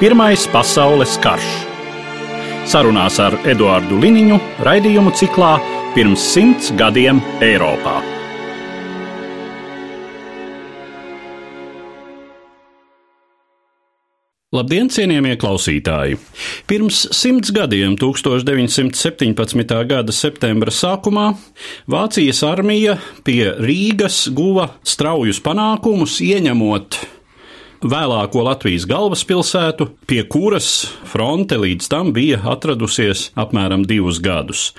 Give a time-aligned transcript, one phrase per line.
[0.00, 1.48] Pirmais pasaules karš.
[2.72, 5.50] Sarunās ar Eduāru Liniņu raidījumu ciklā
[5.92, 7.98] Pirms simts gadiem Eiropā.
[14.56, 16.16] Labdien, cienījamie klausītāji!
[16.64, 19.78] Pirms simts gadiem, 1917.
[19.92, 21.28] gada septembra sākumā,
[21.92, 22.96] Vācijas armija
[23.28, 27.02] pie Rīgas guva straujus panākumus, ieņemot
[27.80, 34.70] vēlāko Latvijas galvaspilsētu, pie kuras fronte līdz tam bija atradusies apmēram divus gadus.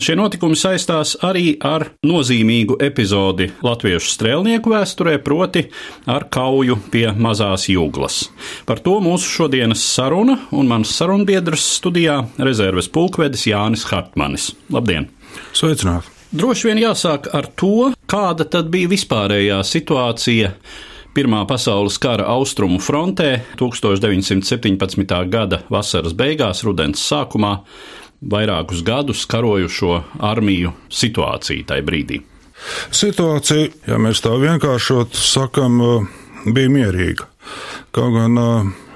[0.00, 5.66] Šie notikumi saistās arī ar nozīmīgu epizodi latviešu strēlnieku vēsturē, proti
[6.12, 8.26] ar kauju pie mazās jūglas.
[8.68, 14.50] Par to mūsu šodienas saruna un mans sarunbiedrs studijā rezerves pulkvedis Jānis Hartmanis.
[14.72, 15.08] Labdien!
[15.56, 16.12] Sveicināti!
[16.36, 20.50] Droši vien jāsāk ar to, kāda tad bija vispārējā situācija
[21.16, 25.14] Pirmā pasaules kara austrumu frontē 1917.
[25.32, 27.54] gada vasaras beigās, rudens sākumā
[28.20, 32.20] vairākus gadus karojušo armiju situāciju tajā brīdī.
[32.92, 35.80] Situācija, ja mēs tā vienkāršot sakam,
[36.52, 37.30] bija mierīga.
[37.96, 38.36] Kaut gan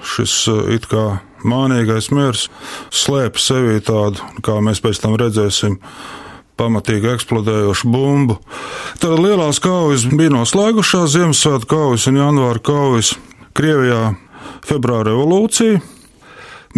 [0.05, 0.37] šis
[0.77, 2.49] it kā mānīgais miers
[2.93, 5.81] slēpj sevī tādu, kā mēs pēc tam redzēsim,
[6.61, 8.37] pamatīgi eksplodējošu bumbu.
[9.01, 13.15] Tad lielās kaujas bija noslēgušās, Ziemassvētku kaujas un janvāra kaujas
[13.57, 14.15] Krievijā,
[14.65, 15.81] februāra revolūcija,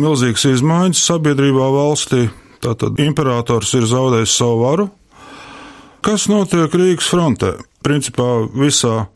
[0.01, 2.29] milzīgas izmaiņas sabiedrībā valstī.
[2.63, 4.91] Tātad imperators ir zaudējis savu varu.
[6.03, 7.57] Kas notiek Rīgas frontē?
[7.83, 9.07] Principā visā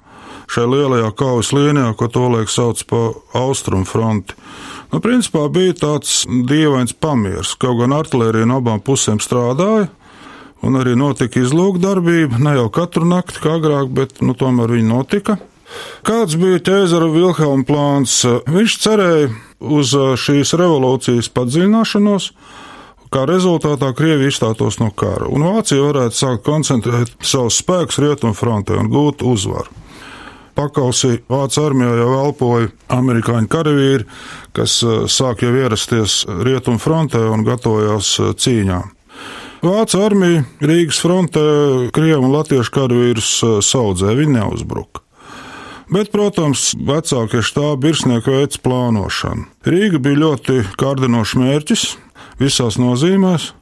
[0.51, 4.37] šajā lielajā kaujas līnijā, ko tolaik sauc par austrumu fronti.
[4.93, 9.89] Nu, principā bija tāds dievains pamieris, kaut gan artērija no abām pusēm strādāja,
[10.65, 12.41] un arī notika izlūkdarbība.
[12.43, 15.39] Ne jau katru nakti, kā agrāk, bet nu, tomēr viņa notika.
[16.07, 18.21] Kāds bija ķēzara Vilhelma plāns?
[18.47, 19.31] Viņš cerēja
[19.61, 22.29] uz šīs revolūcijas padziļināšanos,
[23.13, 28.91] kā rezultātā Krievija izstātos no kara, un Vācija varētu sākt koncentrēt savus spēkus rietumfrontē un
[28.93, 29.83] gūt uzvaru.
[30.57, 34.07] Pakausī Vācijas armijā jau elpoja amerikāņu karavīri,
[34.57, 34.79] kas
[35.13, 38.96] sāk jau ierasties rietumfrontē un gatavojās cīņām.
[39.67, 41.43] Vācu armija Rīgas frontē
[41.95, 45.03] Krievu un Latviešu karavīrus eh, saudzē, viņi neuzbruka.
[45.91, 49.47] Bet, protams, vecākie štābi virsnieki veids plānošanu.
[49.67, 51.85] Rīga bija ļoti kārdinošs mērķis
[52.43, 53.53] visās nozīmēs.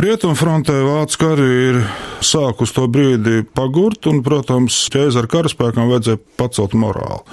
[0.00, 1.80] Rietumfrontē vācu karavīri
[2.24, 7.24] sāk uz to brīdi pagurt, un, protams, ķēzara karaspēkam vajadzēja pacelt morāli.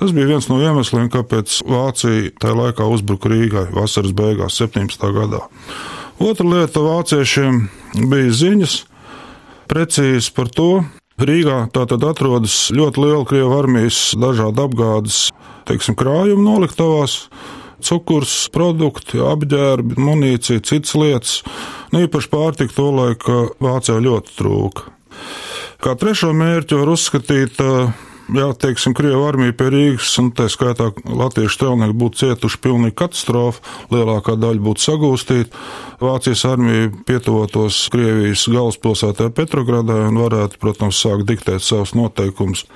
[0.00, 5.10] Tas bija viens no iemesliem, kāpēc Vācija tajā laikā uzbruka Rīgai vasaras beigās, 17.
[5.14, 5.44] gadā.
[6.16, 7.66] Otra lieta vāciešiem
[8.08, 8.76] bija ziņas
[9.68, 10.70] precīzi par to.
[11.20, 15.18] Rīgā tātad atrodas ļoti liela Krievu armijas dažādu apgādes,
[15.68, 17.18] teiksim, krājumu noliktavās,
[17.84, 21.38] cukurs, produkti, apģērbi, munīcija, citas lietas.
[21.92, 24.90] Nu, īpaši pārtika to laiku Vācijā ļoti trūka.
[25.84, 27.60] Kā trešo mērķi var uzskatīt
[28.34, 33.62] ja, teiksim, Krievija armija pie Rīgas, un tā skaitā latviešu strelnieki būtu cietuši pilnīgi katastrofu,
[33.94, 35.64] lielākā daļa būtu sagūstīta.
[36.02, 42.66] Vācijas armija pietuvotos Krievijas galvaspilsētā Petrogradē un varētu, protams, sākt diktēt savus noteikumus.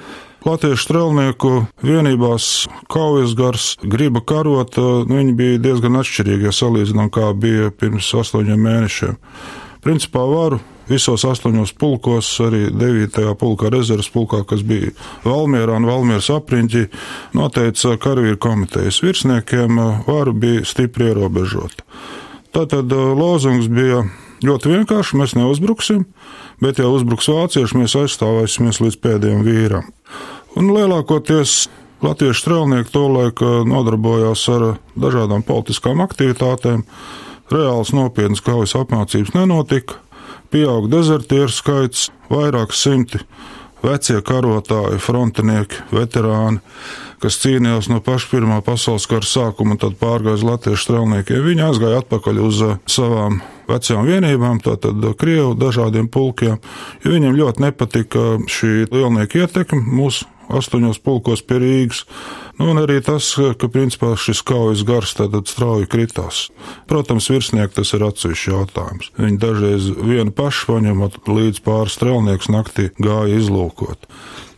[0.47, 1.51] Latviešu strelnieku
[1.85, 8.09] vienībās kaujas gars, griba karot, nu, viņi bija diezgan atšķirīgi, ja salīdzinām, kā bija pirms
[8.23, 9.19] astoņiem mēnešiem.
[9.85, 13.21] Principā varu visos astoņos pulkos, arī 9.
[13.41, 14.91] pulkā rezerves pulkā, kas bija
[15.25, 16.87] Valmierā un Valmieras apriņķī,
[17.39, 19.79] noteica karavīru komitejas virsniekiem,
[20.09, 21.87] varu bija stipri ierobežota.
[22.51, 24.03] Tātad lozungs bija
[24.43, 26.05] ļoti vienkārši, mēs neuzbruksim,
[26.63, 29.91] bet ja uzbruks vācieši, mēs aizstāvēsimies līdz pēdējiem vīram.
[30.59, 31.69] Un lielākoties
[32.03, 34.67] latviešu strēlnieki tolaik nodarbojās ar
[34.99, 36.85] dažādām politiskām aktivitātēm.
[37.51, 39.99] Reāls nopietnas kaujas apmācības nenotika,
[40.53, 43.23] pieaug dezertieru skaits, vairāk simti
[43.85, 46.61] vecie karotāji, frontenieki, veterāni,
[47.21, 51.41] kas cīnījās no paša Pirmā pasaules kara sākuma un tad pārgāja uz latviešu strēlniekiem.
[51.47, 56.61] Viņi aizgāja atpakaļ uz uh, savām vecajām vienībām, tātad uh, Krievu dažādiem pulkiem,
[57.05, 62.05] jo viņiem ļoti nepatika šī lielnieka ietekme mūsu astoņos pulkos pie Rīgas.
[62.59, 66.49] Nu, un arī tas, ka principā šis kaujas gars tad strauji kritās.
[66.91, 69.13] Protams, virsnieki tas ir atsevišķs jautājums.
[69.21, 74.11] Viņi dažreiz vienu pašu paņemot līdz pāris strēlnieks naktī gāja izlūkot.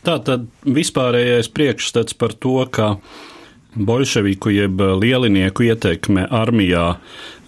[0.02, 2.96] Tā tad vispārējais priekšstats par to, ka
[3.74, 6.96] bolševiku jeb lielinieku ietekme armijā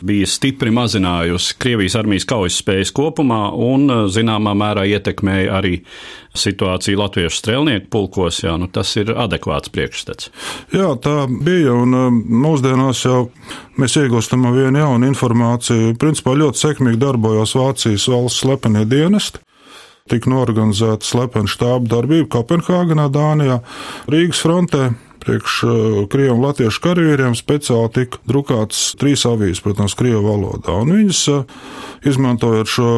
[0.04, 5.78] bija stipri mazinājusi Krievijas armijas kaujas spējas kopumā un zināmā mērā ietekmēja arī
[6.36, 8.42] situāciju latviešu strēlnieku pulkos.
[8.44, 10.30] Jā, nu tas ir adekvāts priekšstats.
[10.74, 13.22] Jā, tā bija un um, mūsdienās jau
[13.80, 15.96] mēs iegūstam vienu jaunu informāciju.
[16.00, 19.40] Principā ļoti sekmīgi darbojās Vācijas valsts slepenie dienesti
[20.10, 23.62] tika norganizēta slepena štāba darbība Kopenhāgenā, Dānijā,
[24.12, 24.90] Rīgas frontē.
[25.24, 25.74] Priekš uh,
[26.12, 30.74] krievu un latviešu karavīriem speciāli tika drukāts trīs avīzes, protams, krievu valodā.
[30.84, 31.46] Un viņas, uh,
[32.04, 32.90] izmantojot šo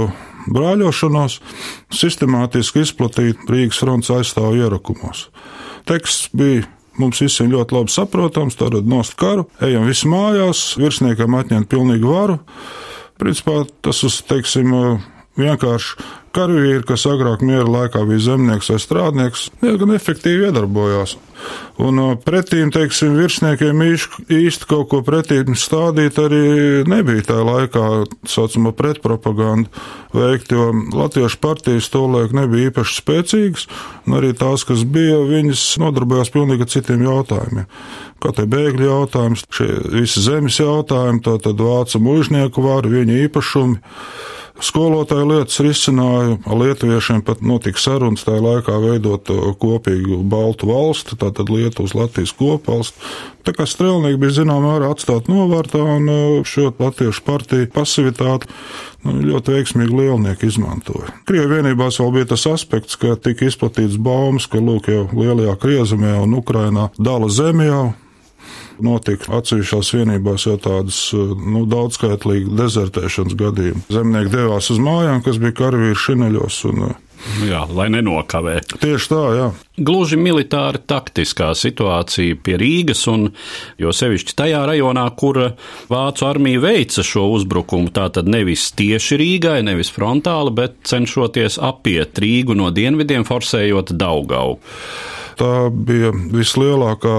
[0.50, 1.40] brāļošanos,
[1.94, 5.28] sistemātiski izplatīja Rīgas fronts aizstāvu ierakumos.
[5.86, 6.66] Teksts bija
[6.98, 12.40] mums visiem ļoti labi saprotams, tātad nost karu, ejam visi mājās, virsniekam atņemt pilnīgu varu.
[13.20, 16.06] Principā tas uz, teiksim, uh, vienkārši
[16.36, 21.16] karavīri, kas agrāk miera laikā bija zemnieks vai strādnieks, diezgan efektīvi iedarbojās.
[21.80, 26.42] Un pretīm, teiksim, virsniekiem īsti kaut ko pretīm stādīt arī
[26.88, 27.84] nebija tajā laikā,
[28.32, 29.68] saucamā pretpropaganda
[30.16, 33.66] veikt, jo Latviešu partijas tolaik nebija īpaši spēcīgas,
[34.06, 37.68] un arī tās, kas bija, viņas nodarbojās pilnīgi citiem jautājumiem.
[38.24, 43.82] Kā te bēgļu jautājums, šie visi zemes jautājumi, tātad vācu mužnieku varu, viņa īpašumi.
[44.56, 51.52] Skolotāju lietas risināja, lietuviešiem pat notika sarunas tajā laikā veidot uh, kopīgu Baltu valsti, tātad
[51.52, 52.96] Lietuvas Latvijas kopvalsti.
[53.44, 58.48] Tā kā strēlnieki bija zināmā mērā atstāt novārtā un uh, šo latviešu partiju pasivitāti
[59.04, 61.12] nu, ļoti veiksmīgi lielnieki izmantoja.
[61.28, 66.16] Krievu vienībās vēl bija tas aspekts, ka tika izplatīts baumas, ka lūk jau lielajā Kriezemē
[66.24, 67.86] un Ukrainā dala zemi jau
[68.84, 73.86] notika atsevišķās vienībās jau tādas nu, daudzskaitlīgi dezertēšanas gadījumi.
[73.92, 76.62] Zemnieki devās uz mājām, kas bija karavīri šineļos.
[76.70, 76.86] Un,
[77.42, 78.60] Jā, lai nenokavē.
[78.80, 79.46] Tieši tā, jā.
[79.82, 83.26] Gluži militāri taktiskā situācija pie Rīgas, un
[83.80, 85.40] jo sevišķi tajā rajonā, kur
[85.90, 92.56] Vācu armija veica šo uzbrukumu, tātad nevis tieši Rīgai, nevis frontāli, bet cenšoties apiet Rīgu
[92.56, 94.58] no dienvidiem, forsējot Daugau.
[95.36, 97.14] Tā bija vislielākā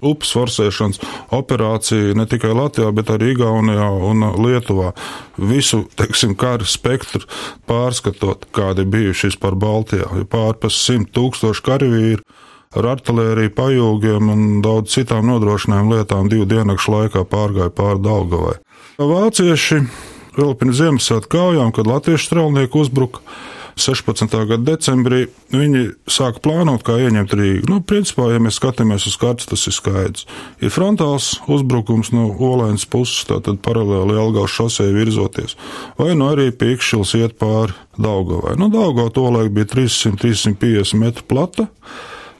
[0.00, 1.00] upes forsēšanas
[1.36, 4.94] operācija ne tikai Latvijā, bet arī Igaunijā un Lietuvā.
[5.36, 7.26] Visu, teiksim, kara spektru
[7.68, 10.08] pārskatot, kādi bijuši par Baltijā.
[10.32, 12.24] Pārpas simt tūkstoši karavīru
[12.78, 18.56] ar artēriju, pajūgiem un daudz citām nodrošinājumu lietām divu diennakšu laikā pārgāja pāri Daugavai.
[19.00, 19.80] Vācieši
[20.36, 23.24] vēl pirms Ziemassvētku kaujām, kad latviešu strēlnieki uzbruka,
[23.78, 24.34] 16.
[24.50, 27.70] gada decembrī viņi sāka plānot, kā ieņemt Rīgu.
[27.70, 30.26] Nu, principā, ja mēs skatāmies uz kartes, tas ir skaidrs.
[30.62, 35.56] Ir frontāls uzbrukums no Olēnas puses, tātad paralēli Elgājas šosei virzoties,
[36.00, 38.56] vai nu arī Pīkšķils iet pāri Daugavai.
[38.60, 41.68] Nu, Daugava tolaik bija 300-350 metru plata,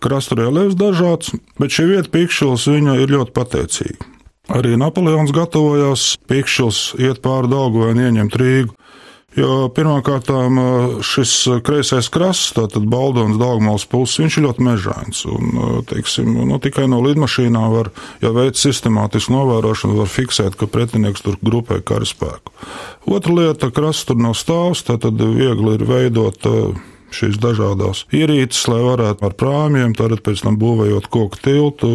[0.00, 4.11] krasta reliefs dažāds, bet šī vieta Pīkšķils viņa ir ļoti pateicīga.
[4.50, 8.75] Arī Napoleons gatavojās Pīkšķils iet pāri Daugavai un ieņemt Rīgu.
[9.38, 10.27] Jo pirmkārt,
[11.06, 11.32] šis
[11.62, 15.21] kreisais krasts, tātad Baldons, Dārgmāls puses, viņš ir ļoti mežains.
[15.31, 17.93] Un, teiksim, nu, tikai no lidmašīnām var,
[18.25, 22.55] ja veic sistemātisku novērošanu, var fiksēt, ka pretinieks tur grupē karaspēku.
[23.06, 26.51] Otra lieta, krasts tur nav stāvs, tātad viegli ir veidot
[27.15, 31.93] šīs dažādas ierīces, lai varētu ar prāmjiem, tad pēc tam būvējot koku tiltu,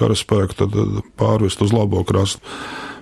[0.00, 0.68] karaspēku
[1.20, 2.40] pārvest uz labo krastu.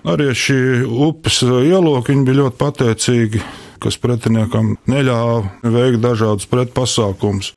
[0.08, 3.42] Arī šī upes ieloka bija ļoti pateicīgi
[3.82, 7.54] kas pretiniekam neļāva veikt dažādus pretpasākumus.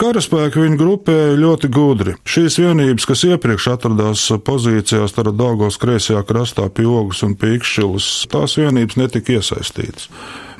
[0.00, 2.14] Karaspēki viņa grupēja ļoti gudri.
[2.24, 8.56] Šīs vienības, kas iepriekš atradās pozīcijās starp Dāngos kreisajā krastā pie ogas un pīkšķilas, tās
[8.56, 10.08] vienības netika iesaistītas.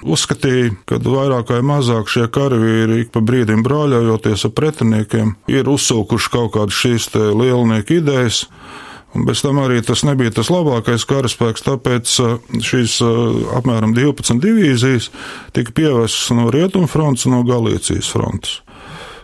[0.04, 6.32] Uzskatīja, ka vairāk vai mazāk šie karavīri ik pa brīdim brāļojoties ar pretiniekiem ir uzsūkuši
[6.36, 8.44] kaut kādas šīs lielnieku idejas,
[9.14, 12.16] Un bez tam arī tas nebija tas labākais karaspēks, tāpēc
[12.62, 13.00] šīs
[13.58, 15.10] apmēram 12 divīzijas
[15.56, 18.60] tika pievestas no Rietumfrontes un no Galīcijas frontes.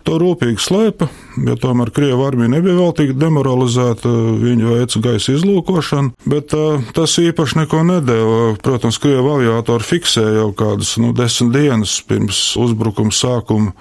[0.06, 1.08] To rūpīgi slēpa,
[1.48, 7.16] jo tomēr Krievija armija nebija vēl tik demoralizēta, viņa veica gaisa izlūkošanu, bet uh, tas
[7.18, 8.36] īpaši neko nedēva.
[8.62, 13.74] Protams, Krievija aviātori fiksēja jau kādas nu, desmit dienas pirms uzbrukuma sākuma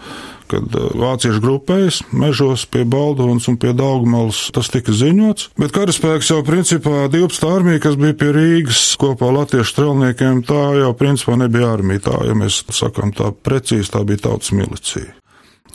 [0.52, 4.46] kad vācieši grupējas mežos pie Baldonas un pie Daugmalas.
[4.56, 9.74] Tas tika ziņots, bet karaspēks jau principā 12 armija, kas bija pie Rīgas kopā latviešu
[9.74, 12.08] strelniekiem, tā jau principā nebija armija.
[12.10, 15.14] Tā, ja mēs sakām tā precīzi, tā bija tautas milicija.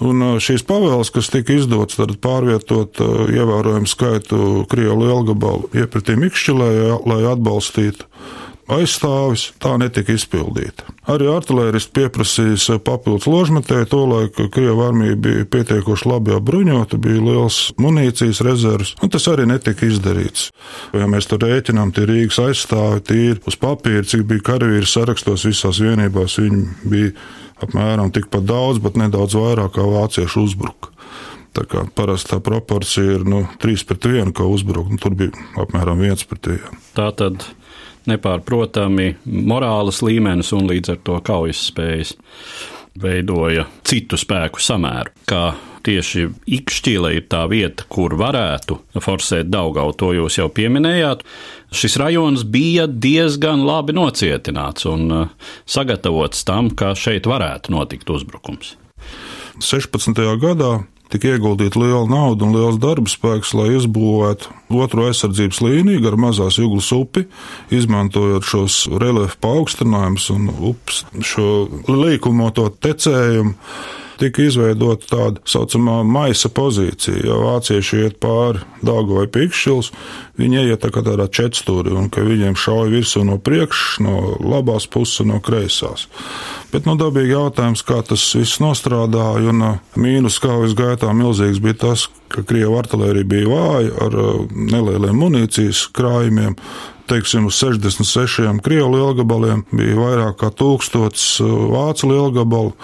[0.00, 3.02] Un šīs pavēles, kas tika izdotas, tad pārvietot
[3.34, 4.38] ievērojumu skaitu
[4.70, 6.70] Krievu lielgabalu iepratī Mikšķilē,
[7.04, 8.08] lai atbalstītu
[8.76, 10.86] aizstāvis, tā netika izpildīta.
[11.10, 18.42] Arī artilēristi pieprasīja papildus ložmetēju, tolaik Krievija armija bija pietiekoši labi apbruņota, bija liels munīcijas
[18.46, 20.50] rezerves, un tas arī netika izdarīts.
[20.96, 25.82] Ja mēs tur rēķinām, tie Rīgas aizstāvi tīri uz papīra, cik bija karavīri sarakstos visās
[25.82, 27.14] vienībās, viņi bija
[27.64, 30.94] apmēram tikpat daudz, bet nedaudz vairāk kā vācieši uzbruka.
[31.50, 35.34] Tā kā parasti tā proporcija ir nu, 3 pret 1, kā uzbrukt, un tur bija
[35.58, 36.78] apmēram 1 pret 1.
[36.94, 37.42] Tā tad
[38.08, 42.14] nepārprotami morāles līmenis un līdz ar to kaujas spējas
[43.00, 45.12] veidoja citu spēku samēru.
[45.28, 45.52] Kā
[45.86, 46.26] tieši
[46.58, 51.24] Ikšķīle ir tā vieta, kur varētu forsēt Daugau, to jūs jau pieminējāt.
[51.72, 58.74] Šis rajons bija diezgan labi nocietināts un uh, sagatavots tam, ka šeit varētu notikt uzbrukums.
[59.60, 60.16] 16.
[60.40, 60.80] gadā
[61.10, 66.60] tika ieguldīta liela nauda un liels darba spēks, lai izbūvētu otru aizsardzības līniju gar mazās
[66.60, 67.26] jūglas upi,
[67.74, 71.48] izmantojot šos reliefu paaugstinājumus un upes šo
[71.90, 73.56] līkumoto tecējumu
[74.20, 77.24] tika izveidota tāda saucamā maisa pozīcija.
[77.24, 79.90] Ja vācieši iet pāri Dāgu vai Pikšķils,
[80.40, 84.88] viņi iet tā kā tādā četstūri, un ka viņiem šauj virsū no priekšas, no labās
[84.90, 86.06] puses un no kreisās.
[86.70, 91.80] Bet, nu, dabīgi jautājums, kā tas viss nostrādāja, un uh, mīnus kaujas gaitā milzīgs bija
[91.86, 96.54] tas, ka Krievu artilērija bija vāja ar uh, nelieliem munīcijas krājumiem,
[97.10, 102.76] teiksim, uz 66 krievu lielgabaliem bija vairāk kā tūkstots uh, vācu lielgabalu,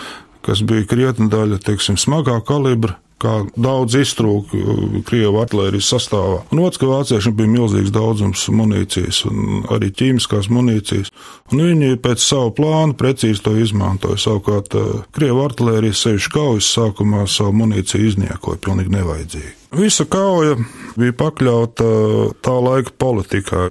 [0.46, 6.40] kas bija krietni daļa, teiksim, smagā kalibra kā daudz iztrūka uh, Krievijas artērijas sastāvā.
[6.52, 11.12] Un otrs, ka vāciešiem bija milzīgs daudzums munīcijas un arī ķīmiskās munīcijas,
[11.52, 14.20] un viņi pēc savu plānu precīzi to izmantoja.
[14.20, 19.54] Savukārt uh, Krievijas artērijas sevišķi kaujas sākumā savu munīciju izniekoja pilnīgi nevajadzīgi.
[19.76, 20.54] Visa kauja
[20.96, 23.70] bija pakļauta uh, tā laika politikai.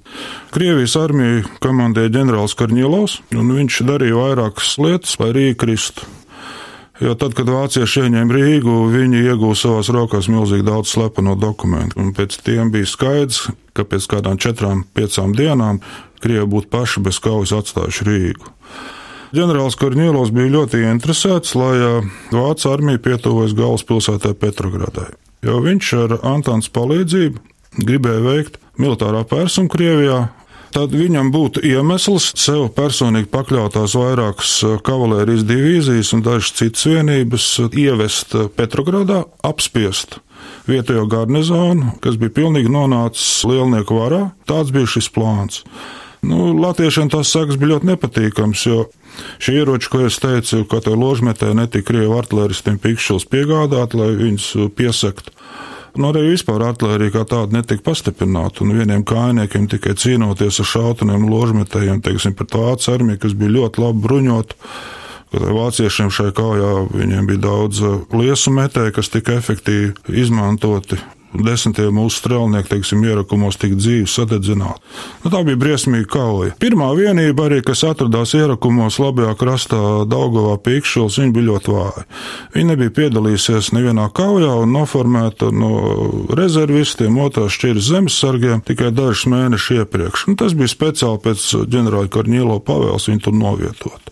[0.58, 6.10] Krievijas armija komandēja ģenerālis Karņilovs, un viņš darīja vairākas lietas, lai Rīga kristu.
[7.04, 12.00] Jo tad, kad vācieši ieņēma Rīgu, viņi iegūta savās rokās milzīgi daudz slepeno dokumentu.
[12.00, 15.82] Un pēc tiem bija skaidrs, ka pēc kādām četrām, piecām dienām
[16.24, 18.54] Krievi būtu paši bez kaujas atstājuši Rīgu.
[19.36, 21.76] Ģenerālis Korņēlos bija ļoti interesēts, lai
[22.32, 25.10] Vācu armija pietuvojas galvaspilsētai Petrogradai,
[25.44, 30.22] jo viņš ar Antāns palīdzību gribēja veikt militārā pērsumu Krievijā
[30.76, 37.50] tad viņam būtu iemesls sev personīgi pakļautās vairākas eh, kavalērijas divīzijas un dažas citas vienības
[37.72, 40.20] ievest Petrogradā, apspiest
[40.70, 44.24] vietējo garnizonu, kas bija pilnīgi nonācis lielnieku varā.
[44.50, 45.64] Tāds bija šis plāns.
[46.26, 48.86] Nu, Latviešiem tās sekas bija ļoti nepatīkams, jo
[49.38, 54.48] šie ieroči, ko es teicu, ka te ložmetē netika krievu artilēristiem pikšķils piegādāt, lai viņus
[54.78, 55.30] piesakt.
[55.96, 61.30] Nu, arī vispār artērija kā tāda netika pastiprināta, un vieniem kājniekiem tikai cīnoties ar šauteniem
[61.32, 64.60] ložmetējiem, teiksim, pret vācu armiju, kas bija ļoti labi bruņota.
[65.36, 67.82] Vāciešiem kaujā viņiem bija daudz
[68.16, 71.00] liesu metēju, kas tika efektīvi izmantoti
[71.44, 74.82] desmitiem mūsu strēlnieku, teiksim, ierakumos tika dzīvi sadedzināti.
[75.24, 76.56] Nu, tā bija briesmīga kauja.
[76.62, 82.06] Pirmā vienība arī, kas atradās ierakumos labajā krastā Daugovā Pīkšķils, viņa bija ļoti vāja.
[82.56, 85.74] Viņa nebija piedalījusies nevienā kaujā un noformēta no
[86.38, 90.28] rezervistiem, otrās šķiras zemesargiem tikai dažus mēnešus iepriekš.
[90.30, 94.12] Nu, tas bija speciāli pēc ģenerāla Karņilo pavēles viņu tur novietot.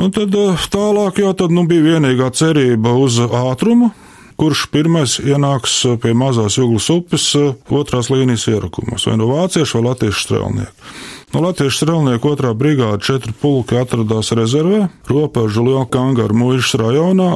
[0.00, 3.92] Un tad eh, tālāk jau tad, nu, bija vienīgā cerība uz ātrumu,
[4.40, 7.26] kurš pirmais ienāks pie mazās jūglas upes
[7.70, 10.92] otrās līnijas ierakumos, vai no vāciešu vai latviešu strēlnieku.
[11.34, 17.32] No latviešu strēlnieku otrā brigāde četri pulki atradās rezervē, robežu Lielkangaru muižas rajonā.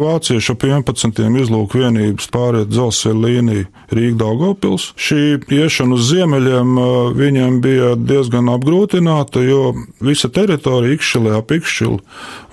[0.00, 1.18] Vācieši ap 11.
[1.42, 4.86] izlūku vienības pāriet dzelzceļa līniju Rīga-Daugopils.
[4.96, 6.70] Šī iešana uz ziemeļiem
[7.18, 11.98] viņiem bija diezgan apgrūtināta, jo visa teritorija Ikšķilē ap Ikšķilu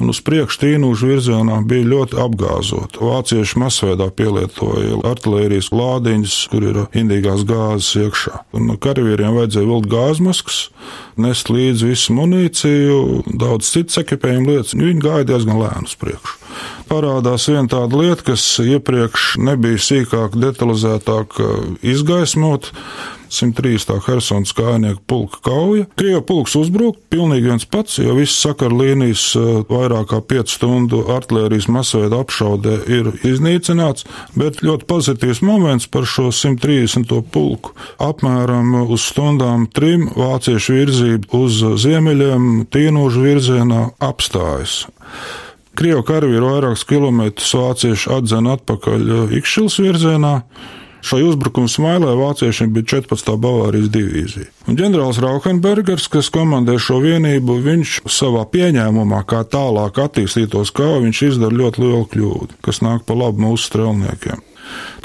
[0.04, 3.00] un uz priekšu tīnūžu virzienā bija ļoti apgāzota.
[3.08, 8.42] Vācieši masveidā pielietoja artilērijas lādiņus, kur ir indīgās gāzes iekšā.
[8.60, 10.60] Un karavīriem vajadzēja vilkt gāzmaskas,
[11.16, 13.00] nest līdzi visu munīciju,
[13.39, 14.75] daudz citas ekipējuma lietas.
[14.75, 21.39] Viņi gāja diezgan lēni uz priekšu parādās viena tāda lieta, kas iepriekš nebija sīkāk, detalizētāk
[21.44, 21.53] uh,
[21.86, 22.72] izgaismot.
[23.29, 24.00] 103.
[24.06, 25.86] Helsinas kājnieku pulka kauja.
[26.00, 31.01] Krievijas pulks uzbruka pilnīgi viens pats, jo viss sakaru līnijas uh, vairāk kā 5 stundu
[31.15, 37.12] artērijas masveida apšaudē ir iznīcināts, bet ļoti pozitīvs moments par šo 130.
[37.34, 37.75] pulku.
[38.03, 44.86] Apmēram uz stundām trim vāciešu virzība uz ziemeļiem, tīnožu virzienā apstājas.
[45.77, 50.34] Krievu karavīri vairākus kilometrus vācieši atzina atpakaļ Ikšķils virzienā.
[51.05, 53.29] Šai uzbrukuma smailē vāciešiem bija 14.
[53.38, 54.50] Bavārijas divīzija.
[54.67, 61.22] Un ģenerālis Rauhenbergers, kas komandē šo vienību, viņš savā pieņēmumā, kā tālāk attīstītos kauja, viņš
[61.29, 64.41] izdara ļoti lielu kļūdu, kas nāk pa labu mūsu strelniekiem.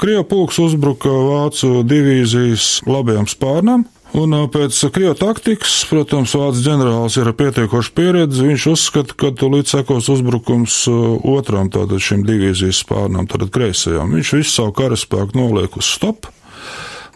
[0.01, 7.31] Krievu pulks uzbruka vācu divīzijas labajam spārnam, Un pēc Krievijas taktikas, protams, Vācijas ģenerālis ir
[7.37, 8.43] pietiekoši pieredzi.
[8.45, 14.13] Viņš uzskata, ka tūlīt sekos uzbrukums otram, tātad šim divīzijas spārnam, tātad kreisajam.
[14.13, 16.29] Viņš visu savu karaspēku noliek uz stop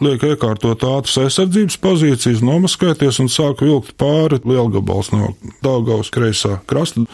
[0.04, 5.32] liek iekārtot ātras aizsardzības pozīcijas, nomaskēties un sāk vilkt pāri lielgabals no
[5.64, 7.06] Daugavas kreisā krasta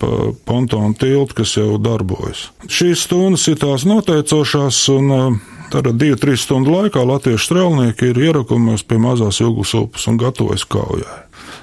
[0.00, 2.46] pa pontonu tiltu, kas jau darbojas.
[2.64, 5.40] Šīs stundas ir tās noteicošās, un
[5.70, 10.64] Tad divu, trīs stundu laikā latviešu strēlnieki ir ierakumos pie mazās Jūgas upes un gatavojas
[10.66, 11.20] kaujai.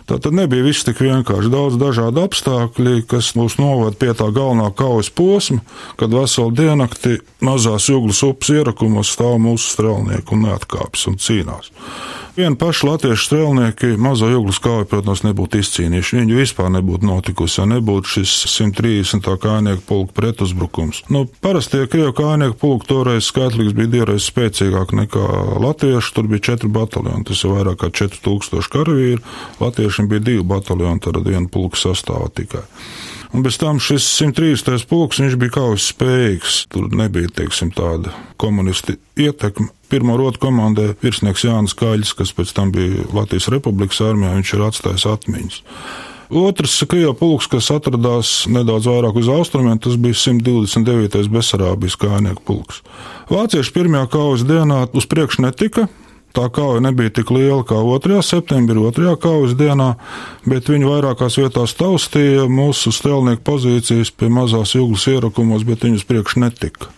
[0.08, 1.52] Tā tad nebija viss tik vienkārši.
[1.52, 5.60] Daudz dažādu apstākļu, kas mūs novada pie tā galvenā kaujas posma,
[6.00, 11.74] kad veselu diennakti mazās Jūgas upes ierakumos stāv mūsu strēlnieki un neatkāpjas un cīnās.
[12.38, 16.20] Viena paša latviešu strēlnieki mazo jūglas kauju, protams, nebūtu izcīnījuši.
[16.20, 19.26] Viņi vispār nebūtu notikusi, ja nebūtu šis 130.
[19.42, 21.00] kājnieku pulka pretuzbrukums.
[21.10, 25.26] Nu, parastie krievu kājnieku pulki toreiz skaitlīgs bija divreiz spēcīgāk nekā
[25.66, 26.14] latviešu.
[26.14, 29.24] Tur bija četri bataljoni, tas ir vairāk kā 4000 karavīri.
[29.58, 32.68] Latviešiem bija divi bataljoni, tad viena pulka sastāvā tikai.
[33.34, 34.86] Un bez tam šis 130.
[34.86, 36.68] pulks bija kaujas spējīgs.
[36.70, 39.74] Tur nebija, teiksim, tāda komunisti ietekme.
[39.92, 44.64] Pirmā rotu komandē virsnieks Jānis Kaļs, kas pēc tam bija Latvijas Republikas armijā, viņš ir
[44.68, 45.60] atstājis atmiņas.
[46.28, 51.30] Otrs Krievijas pulks, kas atradās nedaudz vairāk uz austrumiem, tas bija 129.
[51.32, 52.82] Besarābijas kājnieku pulks.
[53.32, 55.88] Vācieši pirmajā kaujas dienā uz priekšu netika,
[56.38, 58.20] Tā kauja nebija tik liela kā 2.
[58.22, 59.16] septembrī, 2.
[59.18, 59.96] kaujas dienā,
[60.46, 66.38] bet viņi vairākās vietās taustīja mūsu stelnieku pozīcijas pie mazās jūglas ierakumos, bet viņus priekš
[66.44, 66.92] netika.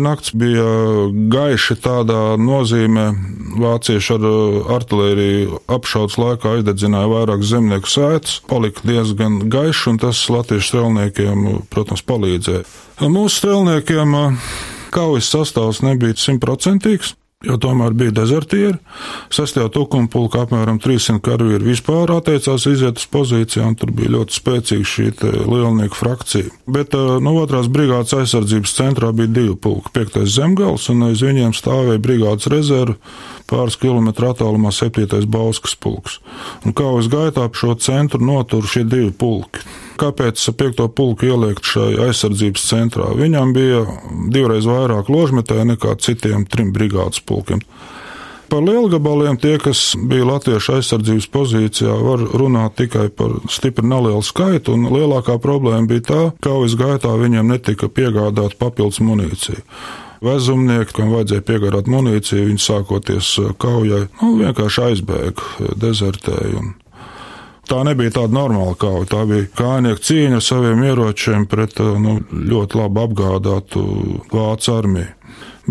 [0.00, 0.64] Nakts bija
[1.32, 3.06] gaiša tādā nozīmē,
[3.60, 4.26] vācieši ar
[4.78, 12.04] artēriju apšaudas laikā aizdedzināja vairāk zemnieku sēdes, palika diezgan gaišs, un tas latviešu strelniekiem, protams,
[12.08, 12.64] palīdzēja.
[13.02, 14.16] Mūsu strelniekiem
[14.92, 18.78] kaujas sastāvs nebija simtprocentīgs jo tomēr bija dezertieri.
[19.32, 24.88] Sastajā tukuma pulkā apmēram 300 karavīri vispār atteicās iziet uz pozīcijām, tur bija ļoti spēcīga
[24.92, 25.08] šī
[25.50, 26.52] lielnieku frakcija.
[26.70, 32.02] Bet no otrās brigādes aizsardzības centrā bija divi pulki, piektais zemgals, un aiz viņiem stāvēja
[32.02, 32.98] brigādes rezerve
[33.50, 36.20] pāris kilometru attālumā septītais Bauskas pulks.
[36.64, 39.64] Un uz gaitā šo centru notur šie divi pulki
[40.00, 43.08] kāpēc piekto pulku ielikt šai aizsardzības centrā.
[43.18, 43.82] Viņam bija
[44.32, 47.62] divreiz vairāk ložmetēju nekā citiem trim brigādes pulkiem.
[48.52, 54.74] Par lielgabaliem tie, kas bija latviešu aizsardzības pozīcijā, var runāt tikai par stipri nelielu skaitu,
[54.76, 59.64] un lielākā problēma bija tā, ka kaujas gaitā viņiem netika piegādāta papildus munīcija
[60.22, 66.60] vezumnieki, kam vajadzēja piegādāt munīciju, viņi sākoties kaujai, nu, vienkārši aizbēga, dezertēja.
[66.60, 66.72] Un
[67.72, 69.08] Tā nebija tāda normāla kauja.
[69.08, 72.18] Tā bija kājnieku cīņa ar saviem ieročiem pret nu,
[72.52, 73.84] ļoti labi apgādātu
[74.32, 75.08] vācu armiju.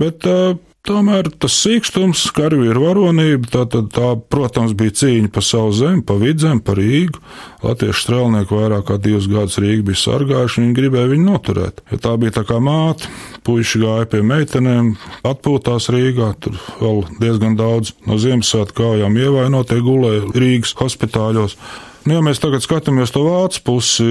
[0.01, 5.75] Bet uh, Tomēr tas sīkstums, karavīru varonība, tā, tā, tā, protams, bija cīņa par savu
[5.77, 7.21] zemi, pa vidzem, par Rīgu.
[7.61, 11.83] Latviešu strēlnieki vairāk kā divus gadus Rīgu bija sargājuši, viņi gribēja viņu noturēt.
[11.93, 13.11] Ja tā bija tā kā māte,
[13.45, 14.89] puiši gāja pie meitenēm,
[15.29, 21.59] atpūtās Rīgā, tur vēl diezgan daudz no Ziemassvētku kājām ievainotie gulēja Rīgas hospitāļos.
[22.01, 24.05] Nu, ja mēs tagad skatāmies to vācu pusi,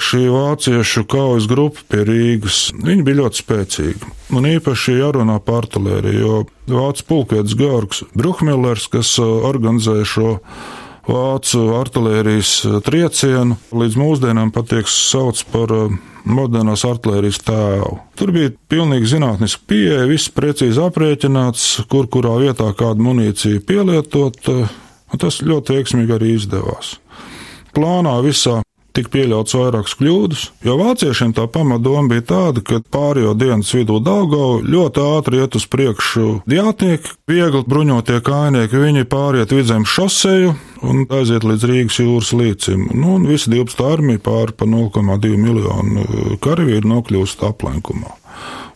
[0.00, 4.08] šī vāciešu kaujas grupa pie Rīgas, viņi bija ļoti spēcīgi.
[4.32, 10.32] Un īpaši jārunā par artilēriju, jo vācu pulkvedis Georgs Bruhmillers, kas uh, organizēja šo
[11.10, 15.94] vācu artilērijas uh, triecienu, līdz mūsdienām patiek sauc par uh,
[16.24, 17.94] modernās artilērijas tēvu.
[18.16, 25.20] Tur bija pilnīgi zinātniski pieeja, viss precīzi aprēķināts, kur kurā vietā kādu munīciju pielietot, un
[25.20, 26.96] tas ļoti veiksmīgi arī izdevās
[27.76, 28.62] plānā visā
[28.96, 34.62] tika pieļauts vairākas kļūdas, jo vāciešiem tā pamatdoma bija tāda, ka pārējo dienas vidū Daugau
[34.64, 40.54] ļoti ātri iet uz priekšu diātnieki, viegli bruņotie kājnieki, viņi pāriet vidzem šoseju
[40.86, 42.88] un aiziet līdz Rīgas jūras līcim.
[42.94, 48.16] Nu, un visi 12 armija pāri pa 0,2 miljonu karavīru nokļūst aplenkumā.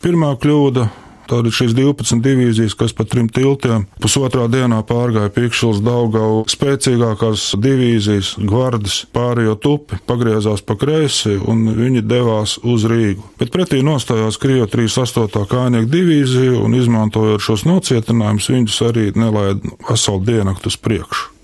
[0.05, 0.89] Pirmā kļūda
[1.31, 8.33] Tātad šīs 12 divīzijas, kas pa trim tiltiem pusotrā dienā pārgāja Pikšils Daugau spēcīgākās divīzijas,
[8.51, 13.23] gvardas pārējot upi, pagriezās pa kreisi un viņi devās uz Rīgu.
[13.39, 15.47] Bet pretī nostājās Krievu 38.
[15.55, 21.40] kājnieku divīzija un izmantojot šos nocietinājumus, viņus arī nelaida veselu diennaktu uz priekšu.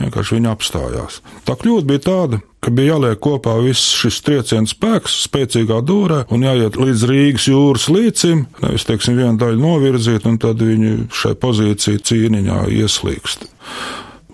[0.00, 1.20] Vienkārši viņi apstājās.
[1.46, 6.46] Tā kļūda bija tāda, ka bija jāliek kopā viss šis trieciena spēks, spēcīgā dūrē, un
[6.46, 12.02] jāiet līdz Rīgas jūras līcim, nevis, teiksim, vienu daļu novirzīt, un tad viņi šai pozīcijai
[12.10, 13.46] cīniņā ieslīgst.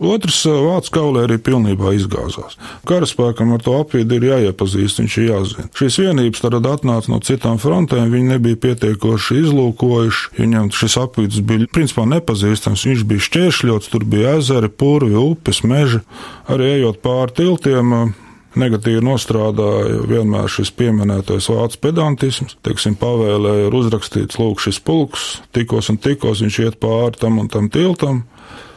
[0.01, 2.55] Otrs vācu kaulē arī pilnībā izgāzās.
[2.89, 5.67] Karaspēkam ar to apvidu ir jāiepazīst, viņš ir jāzina.
[5.77, 11.69] Šīs vienības tad atnāca no citām frontēm, viņi nebija pietiekoši izlūkojuši, viņam šis apvidus bija
[11.69, 16.01] principā nepazīstams, viņš bija šķēršļots, tur bija ezeri, purvi, upes, meži,
[16.49, 17.95] arī ejot pāri tiltiem.
[18.59, 22.57] Negatīvi nostrādāja vienmēr šis pieminētais vācu pedantisms.
[22.67, 27.53] Teiksim, pavēlēja ir uzrakstīts, lūk, šis pulks, tikos un tikos viņš iet pāri tam un
[27.53, 28.25] tam tiltam.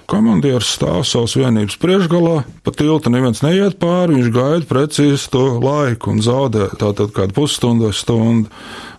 [0.09, 6.11] Komandieris stāv savas vienības priekšgalā, pa tiltu neviens neiet pāri, viņš gaida precīzi to laiku
[6.13, 8.51] un zaudē tātad kādu pusstundu vai stundu.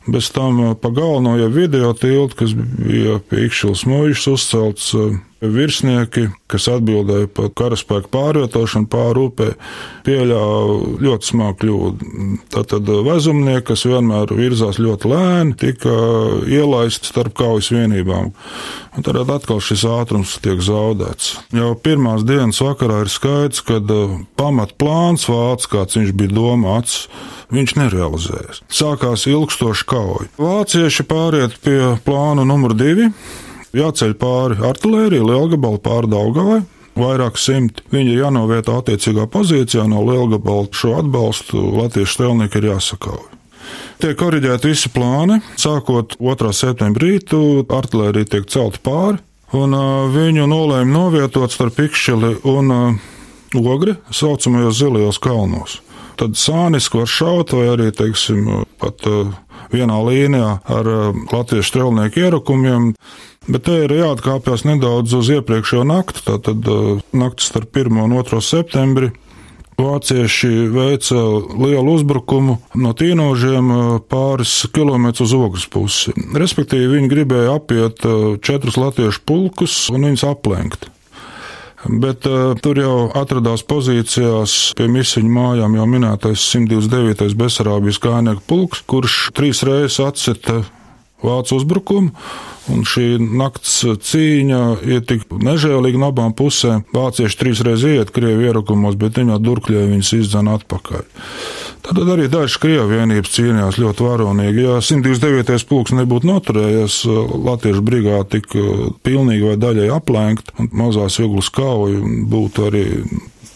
[0.06, 4.90] Bez tam pa galveno jau video tiltu, kas bija pie Ikšķils mūžas uzcelts,
[5.44, 9.48] virsnieki, kas atbildēja par karaspēku pārvietošanu pāri upē,
[10.06, 12.10] pieļāva ļoti smagu kļūdu.
[12.54, 15.94] Tātad vezumnieki, kas vienmēr virzās ļoti lēni, tika
[16.48, 18.32] ielaisti starp kaujas vienībām.
[18.94, 21.34] Un tad atkal šis ātrums tiek zaudēts.
[21.54, 23.80] Jau pirmās dienas vakarā ir skaidrs, ka
[24.38, 27.08] pamatplāns vācis, kāds viņš bija domāts,
[27.54, 28.60] viņš nerealizējas.
[28.68, 30.28] Sākās ilgstoša kauja.
[30.40, 33.10] Vācieši pāriet pie plāna numur divi
[33.74, 36.62] jāceļ pāri artērija, lielgabala pāri Daugavai.
[36.94, 37.82] Vairāk simti.
[37.90, 40.68] Viņi ir jānovieto attiecīgā pozīcijā no lielgabala.
[40.70, 43.24] Šo atbalstu latviešu strēlnieki ir jāsakauj.
[43.98, 45.40] Tiek korģēti visi plāni.
[45.58, 46.52] Sākot 2.
[46.54, 49.18] septembra rītu, artērija tiek celta pāri,
[49.56, 53.10] un uh, viņu nolēma novietot starp Pikšķeli un uh,
[53.54, 55.78] Ogri, saucamajos zilajos kalnos.
[56.20, 58.46] Tad sāniski var šaut, vai arī, teiksim,
[58.78, 59.32] pat uh,
[59.74, 62.92] vienā līnijā ar uh, latviešu strēlnieku ierakumiem.
[63.44, 68.42] Bet te ir jāatkāpjas nedaudz uz iepriekšējo nakti, tātad uh, naktis starp 1 un 2
[68.44, 69.10] septembri.
[69.74, 71.18] Vācieši veica
[71.58, 73.72] lielu uzbrukumu no tīnožiem
[74.06, 76.14] pāris kilometrus uz ogles pusi.
[76.14, 78.06] Respektīvi, viņi gribēja apiet
[78.38, 80.93] četrus latviešu pulkus un viņus aplenkt.
[81.88, 87.36] Bet uh, tur jau atradās pozīcijās pie misiņu mājām jau minētais 129.
[87.36, 90.62] Besarābijas kājnieku pulks, kurš trīs reizes atsita
[91.24, 92.12] vācu uzbrukumu,
[92.72, 96.86] un šī nakts cīņa ir tik nežēlīga no abām pusēm.
[96.94, 101.04] Vācieši trīsreiz iet Krievu ierakumos, bet viņi durkļie viņus izdzena atpakaļ.
[101.84, 104.64] Tad arī dažas Krievu vienības cīnījās ļoti varonīgi.
[104.64, 105.66] Ja 129.
[105.68, 107.02] pulks nebūtu noturējies,
[107.44, 108.56] Latviešu brigāde tik
[109.04, 112.00] pilnīgi vai daļai aplenkt, un mazās juglas kauja
[112.32, 112.86] būtu arī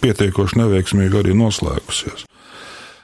[0.03, 2.29] pietiekoši neveiksmīgi arī noslēgusies.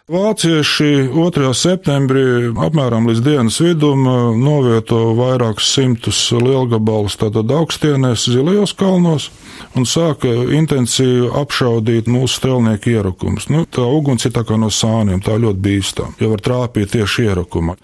[0.04, 1.46] Vācieši 2.
[1.56, 4.02] septembrī apmēram līdz dienas vidum
[4.36, 9.30] novieto vairākus simtus lielgabalus tātad augstienēs zilajos kalnos
[9.72, 13.48] un sāka intensīvi apšaudīt mūsu strelnieku ierakumus.
[13.48, 17.24] Nu, tā uguns ir tā kā no sāniem, tā ļoti bīstam, ja var trāpīt tieši
[17.30, 17.78] ierakuma.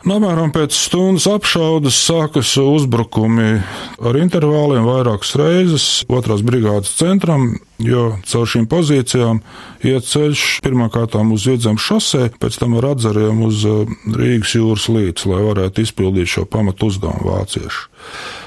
[0.00, 3.58] Apmēram pēc stundas apšaudas sākas uzbrukumi.
[4.00, 9.42] Ar intervāliem vairākas reizes otrās brigādes centram, jo caur šīm pozīcijām
[9.84, 13.84] iet ceļš pirmkārt uz Viedzem šosē, pēc tam ar atzariem uz uh,
[14.16, 17.84] Rīgas jūras līdz, lai varētu izpildīt šo pamatu uzdevumu vāciešu.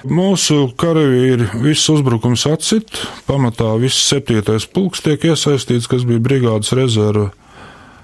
[0.10, 2.98] Mūsu karavīri visus uzbrukums atcit,
[3.30, 7.30] pamatā viss septītais pulks tiek iesaistīts, kas bija brigādes rezerve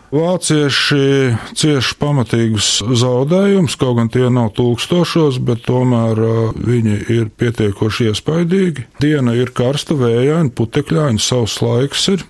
[0.10, 6.18] Vācieši cieš pamatīgus zaudējumus, kaut gan tie nav tūkstošos, bet tomēr
[6.58, 8.88] viņi ir pietiekoši iespaidīgi.
[9.02, 12.26] Diena ir karsta, vējaina, putekļaina, savs laiks ir.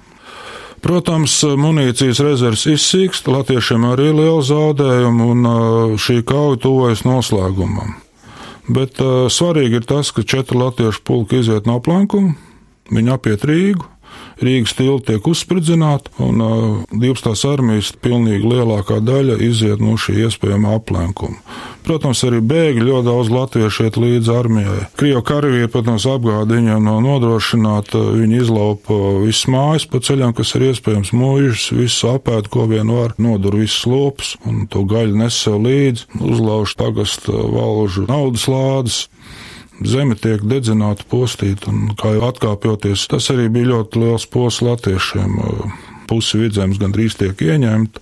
[0.84, 7.96] Protams, munīcijas rezerves izsīkst, latviešiem arī ir liela zaudējuma, un šī kauja tuvojas noslēgumam.
[8.70, 12.36] Bet uh, svarīgi ir tas, ka četri latviešu pulki iziet no plankuma,
[12.94, 13.88] viņi apiet Rīgu,
[14.40, 17.34] Rīgas tilti tiek uzspridzināti, un uh, 12.
[17.50, 21.42] armijas pilnīgi lielākā daļa iziet no šī iespējamā aplenkuma.
[21.84, 24.82] Protams, arī bēgļi ļoti daudz latviešu iet līdzi armijai.
[25.00, 30.68] Krievu karavīri, protams, apgāda viņiem no nodrošināt, viņi izlaupa visas mājas pa ceļām, kas ir
[30.70, 35.58] iespējams mūžus, visu apēd, ko vien var, nodur visus lopus, un to gaļu nes sev
[35.66, 39.02] līdzi, uzlauž tagast valžu naudas lādes
[39.86, 45.40] zeme tiek dedzināta, postīta, un kā jau atkāpjoties, tas arī bija ļoti liels posms latviešiem.
[46.10, 48.02] Pusi vidzemes gandrīz tiek ieņemta,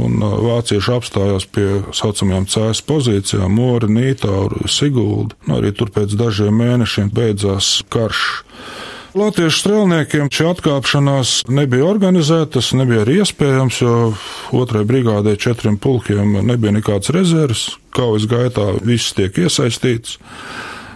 [0.00, 5.36] un vācieši apstājās pie saucamajām cēs pozīcijām, Mori, Nītāru, Sigulda.
[5.44, 8.22] Nu, arī tur pēc dažiem mēnešiem beidzās karš.
[9.12, 13.96] Latviešu strēlniekiem šī atkāpšanās nebija organizēta, tas nebija arī iespējams, jo
[14.56, 17.66] otrai brigādē četriem pulkiem nebija nekāds rezerves.
[17.92, 20.16] Kaujas gaitā viss tiek iesaistīts.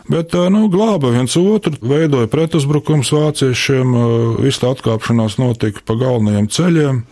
[0.07, 3.97] Bet nu, glāba viens otru, veidoja pretuzbrukums vāciešiem,
[4.39, 7.03] viss tā atkāpšanās notika pa galvenajiem ceļiem.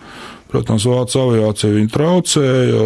[0.54, 2.82] Protams, vācu aviācija viņu traucēja,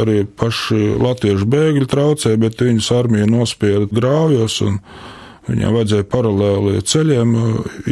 [0.00, 4.78] arī paši latviešu bēgļi traucēja, bet viņus armija nospieda grāvjos un
[5.50, 7.34] viņiem vajadzēja paralēli ceļiem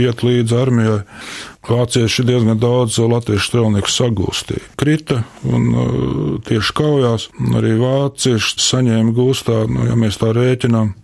[0.00, 1.02] iet līdz armijai.
[1.68, 4.64] Vācieši diezgan daudz latviešu strelnieku sagūstīja.
[4.80, 7.28] Krita un tieši kaujās,
[7.58, 10.94] arī vācieši saņēma gūstā, nu, ja mēs tā rēķinām,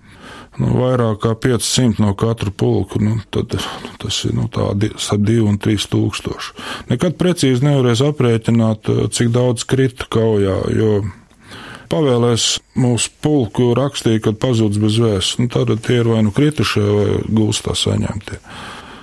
[0.60, 3.56] nu, vairāk kā 500 no katra pulka, nu, tad
[4.02, 6.54] tas ir nu, starp 2 un 3 tūkstoši.
[6.92, 11.02] Nekad precīzi nevarēs aprēķināt, eh, cik daudz krita kaujā, jo
[11.92, 12.48] pavēlēs
[12.80, 15.38] mūsu pulku rakstīja, kad pazudis bez vēstures.
[15.42, 18.40] Nu, tad tie ir vai nu kritušie, vai gūstā saņemtie.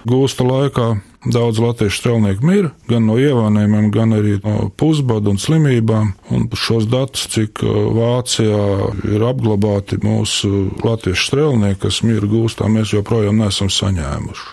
[0.10, 0.90] Gūsta laikā
[1.22, 6.16] Daudz latviešu strelnieku mirra gan no ievainojumiem, gan arī no pusbadu un slimībām.
[6.34, 8.64] Un šos datus, cik uh, Vācijā
[9.06, 14.50] ir apglabāti mūsu latviešu strelnieki, kas mirra gūstā, mēs joprojām nesam saņēmuši.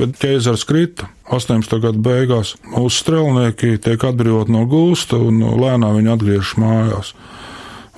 [0.00, 1.78] Bet ķēzars krita 18.
[1.78, 2.56] gada beigās.
[2.72, 7.14] Mūsu strelnieki tiek atbrīvot no gūsta un lēnām viņi atgriežas mājās.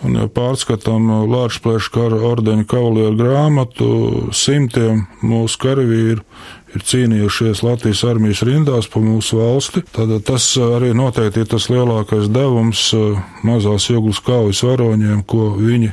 [0.02, 3.88] Un, ja pārskatām Lāčplēša kara ordeņa kavalieru grāmatu,
[4.34, 6.24] simtiem mūsu karavīru
[6.72, 9.84] ir cīnījušies Latvijas armijas rindās pa mūsu valsti.
[9.92, 15.92] Tad tas arī noteikti ir tas lielākais devums eh, mazās jūglas kaujas varoņiem, ko viņi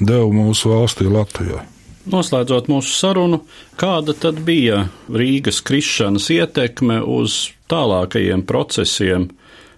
[0.00, 1.64] deva mūsu valstī Latvijai.
[2.10, 3.42] Noslēdzot mūsu sarunu,
[3.78, 9.28] kāda tad bija Rīgas krišanas ietekme uz tālākajiem procesiem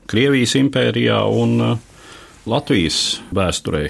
[0.08, 1.74] Krievijas impērijā un uh,
[2.46, 3.88] Latvijas vēsturē?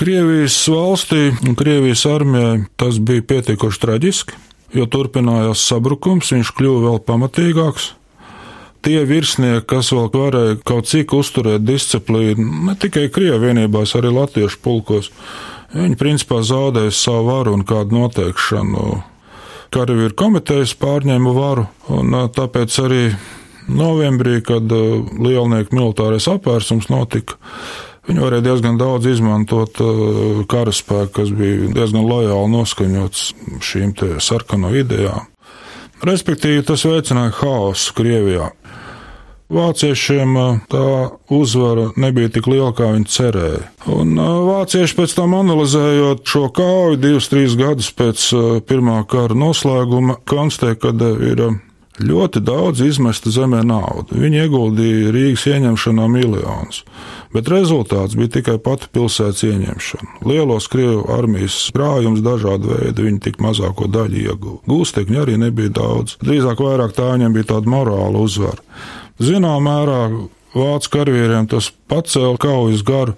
[0.00, 4.38] Krievijas valstī un Krievijas armijai tas bija pietiekoši traģiski,
[4.76, 7.94] jo turpinājās sabrukums, viņš kļuva vēl pamatīgāks.
[8.80, 14.60] Tie virsnieki, kas vēl varēja kaut cik uzturēt disciplīnu, ne tikai Krievijas vienībās, arī Latviešu
[14.64, 15.10] pulkos,
[15.74, 18.86] viņi principā zaudēja savu varu un kādu noteikšanu.
[19.70, 23.02] Karavīru komitejas pārņēma varu, un tāpēc arī
[23.68, 27.36] novembrī, kad lielnieku militārais apvērsums notika,
[28.08, 33.26] viņi varēja diezgan daudz izmantot uh, karaspēku, kas bija diezgan lojāli noskaņots
[33.64, 35.28] šīm sarkano idejām.
[36.06, 38.50] Respektīvi, tas veicināja haosu Krievijā.
[39.50, 40.84] Vāciešiem uh, tā
[41.34, 43.64] uzvara nebija tik liela, kā viņi cerēja.
[43.90, 48.30] Un vācieši pēc tam analizējot šo kauju divus, trīs gadus pēc
[48.68, 50.94] pirmā kara noslēguma, konstatēja, ka
[51.26, 51.44] ir
[52.06, 54.18] ļoti daudz izmesta zemē naudu.
[54.20, 56.82] Viņi ieguldīja Rīgas ieņemšanā miljonus,
[57.34, 60.20] bet rezultāts bija tikai pati pilsētas ieņemšana.
[60.28, 64.58] Lielos Krievu armijas krājums dažādi veidi, viņi tik mazāko daļu ieguva.
[64.70, 66.16] Gūstekņi arī nebija daudz.
[66.24, 68.60] Drīzāk vairāk tā viņiem bija tāda morāla uzvara.
[69.20, 70.02] Zinām mērā
[70.56, 73.16] vācu karavīriem tas pacēla kaujas garu.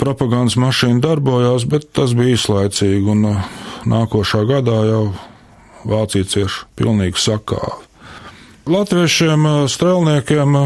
[0.00, 3.50] Propagandas mašīna darbojās, bet tas bija īslaicīgi, un uh,
[3.84, 5.02] nākošā gadā jau
[5.84, 7.89] Vācija cieši pilnīgi sakāvi.
[8.68, 10.58] Latviešiem strēlniekiem,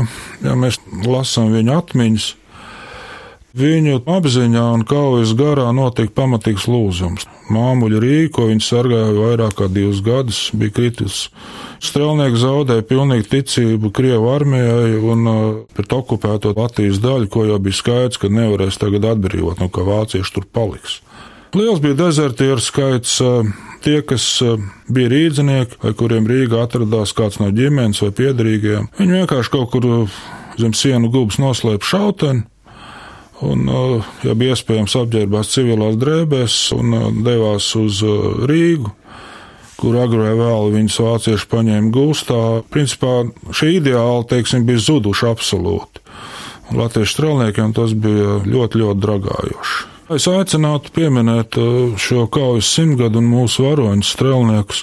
[0.43, 2.27] ja mēs lasām viņu atmiņas,
[3.55, 7.29] viņu apziņā un kaujas garā notika pamatīgs lūzums.
[7.55, 11.29] Māmuļa Rīga, ko viņi sargāja vairāk kā divus gadus, bija kritis.
[11.85, 15.29] Strēlnieki zaudēja pilnīgi ticību Krievu armijai un
[15.77, 20.35] pret okupēto Latvijas daļu, ko jau bija skaidrs, ka nevarēs tagad atbrīvot, nu ka vācieši
[20.35, 20.99] tur paliks.
[21.55, 23.21] Liels bija dezertieru skaits,
[23.85, 24.25] tie, kas
[24.91, 28.89] bija rīdzinieki, vai kuriem Rīgā atradās kāds no ģimenes vai piedarīgajiem.
[28.99, 29.87] Viņi vienkārši kaut kur
[30.59, 32.43] zem sienu gubas noslēpa šauteni.
[33.45, 33.65] Un,
[34.25, 36.95] ja bija iespējams, apģērbās civilās drēbēs un
[37.27, 38.01] devās uz
[38.51, 38.91] Rīgu,
[39.79, 42.43] kur agrāk vēl viņas vācieši paņēma gūstā.
[42.73, 43.17] Principā
[43.55, 46.05] šī ideāli, teiksim, bija zuduši absolūti.
[46.75, 49.94] Latviešu strēlniekiem tas bija ļoti, ļoti dragājoši.
[50.13, 54.83] Es aicinātu pieminēt uh, šo kaujas simtgadu un mūsu varoņus strēlniekus.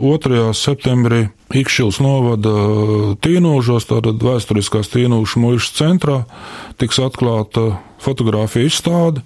[0.00, 0.42] 2.
[0.56, 6.18] septembrī Ikšķils novada uh, tīnūžos, tātad vēsturiskās tīnūšu muišas centrā,
[6.76, 9.24] tiks atklāta fotografija izstāde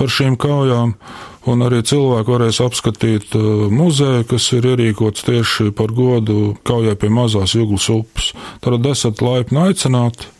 [0.00, 0.96] par šīm kaujām,
[1.44, 7.12] un arī cilvēki varēs apskatīt uh, muzeju, kas ir ierīkots tieši par godu kaujai pie
[7.12, 8.32] mazās Juglas upes.
[8.64, 10.32] Tad esat laipni aicināti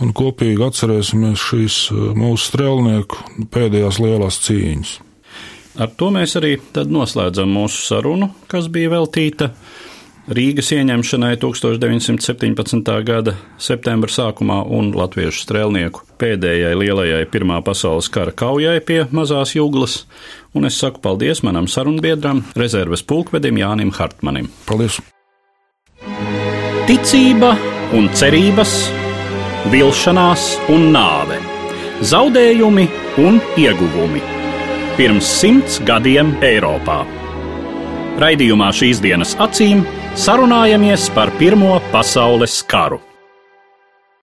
[0.00, 4.96] un kopīgi atcerēsimies šīs eh, mūsu strēlnieku pēdējās lielās cīņas.
[5.80, 9.52] Ar to mēs arī noslēdzam mūsu sarunu, kas bija veltīta
[10.30, 12.90] Rīgas ieņemšanai 1917.
[13.06, 20.04] gada septembra sākumā un latviešu strēlnieku pēdējai lielajai Pirmā pasaules kara kaujai pie Mazās Jūglas,
[20.54, 24.52] un es saku paldies manam sarunbiedram, rezerves pulkvedim Jānim Hartmanim.
[24.68, 25.00] Paldies!
[26.86, 27.54] Ticība
[27.96, 28.99] un cerības
[29.68, 31.40] vilšanās un nāve,
[32.00, 32.88] zaudējumi
[33.20, 34.22] un ieguvumi.
[34.96, 37.04] pirms simts gadiem Eiropā.
[38.20, 43.09] Raidījumā šīs dienas acīm sarunājamies par Pirmo pasaules karu.